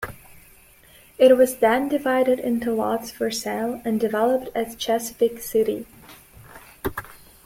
[1.19, 5.85] It was then divided into lots for sale and developed as Chesapeake City.